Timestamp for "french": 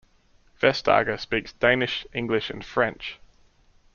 2.65-3.19